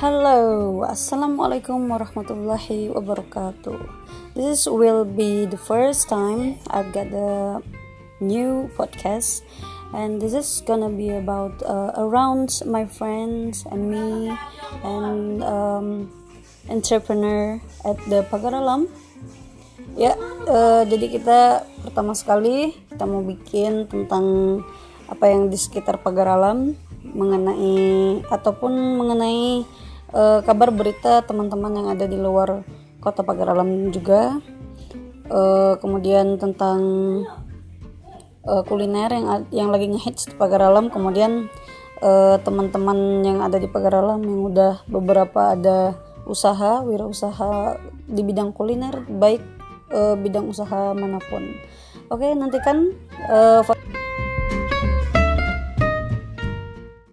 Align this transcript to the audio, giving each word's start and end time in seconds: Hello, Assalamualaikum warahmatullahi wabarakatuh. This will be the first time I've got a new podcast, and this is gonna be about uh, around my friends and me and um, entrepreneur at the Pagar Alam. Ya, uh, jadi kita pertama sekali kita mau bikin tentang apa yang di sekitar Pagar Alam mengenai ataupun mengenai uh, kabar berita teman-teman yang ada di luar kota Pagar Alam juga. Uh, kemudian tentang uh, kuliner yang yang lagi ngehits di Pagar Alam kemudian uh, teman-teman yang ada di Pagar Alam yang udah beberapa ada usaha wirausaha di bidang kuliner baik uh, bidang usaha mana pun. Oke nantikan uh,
Hello, 0.00 0.80
Assalamualaikum 0.88 1.92
warahmatullahi 1.92 2.88
wabarakatuh. 2.88 3.76
This 4.32 4.64
will 4.64 5.04
be 5.04 5.44
the 5.44 5.60
first 5.60 6.08
time 6.08 6.56
I've 6.72 6.88
got 6.88 7.12
a 7.12 7.60
new 8.16 8.72
podcast, 8.80 9.44
and 9.92 10.16
this 10.16 10.32
is 10.32 10.64
gonna 10.64 10.88
be 10.88 11.12
about 11.12 11.60
uh, 11.60 11.92
around 12.00 12.64
my 12.64 12.88
friends 12.88 13.68
and 13.68 13.92
me 13.92 14.32
and 14.88 15.44
um, 15.44 16.08
entrepreneur 16.72 17.60
at 17.84 18.00
the 18.08 18.24
Pagar 18.32 18.56
Alam. 18.56 18.88
Ya, 20.00 20.16
uh, 20.48 20.80
jadi 20.88 21.12
kita 21.12 21.68
pertama 21.84 22.16
sekali 22.16 22.72
kita 22.88 23.04
mau 23.04 23.20
bikin 23.20 23.84
tentang 23.84 24.64
apa 25.12 25.28
yang 25.28 25.52
di 25.52 25.60
sekitar 25.60 26.00
Pagar 26.00 26.40
Alam 26.40 26.72
mengenai 27.04 28.24
ataupun 28.32 28.96
mengenai 28.96 29.68
uh, 30.14 30.40
kabar 30.42 30.70
berita 30.74 31.22
teman-teman 31.26 31.72
yang 31.74 31.88
ada 31.90 32.06
di 32.06 32.18
luar 32.18 32.62
kota 33.00 33.24
Pagar 33.24 33.54
Alam 33.54 33.90
juga. 33.94 34.38
Uh, 35.30 35.78
kemudian 35.78 36.42
tentang 36.42 36.82
uh, 38.42 38.62
kuliner 38.66 39.10
yang 39.14 39.46
yang 39.54 39.68
lagi 39.70 39.86
ngehits 39.86 40.26
di 40.26 40.34
Pagar 40.34 40.66
Alam 40.66 40.90
kemudian 40.90 41.46
uh, 42.02 42.34
teman-teman 42.42 43.22
yang 43.22 43.38
ada 43.38 43.62
di 43.62 43.70
Pagar 43.70 43.94
Alam 43.94 44.26
yang 44.26 44.50
udah 44.50 44.82
beberapa 44.90 45.54
ada 45.54 45.94
usaha 46.26 46.82
wirausaha 46.82 47.78
di 48.10 48.22
bidang 48.26 48.50
kuliner 48.50 49.06
baik 49.06 49.42
uh, 49.94 50.18
bidang 50.18 50.50
usaha 50.50 50.92
mana 50.98 51.22
pun. 51.30 51.46
Oke 52.10 52.26
nantikan 52.34 52.90
uh, 53.30 53.62